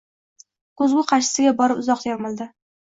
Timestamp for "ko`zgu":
0.81-1.05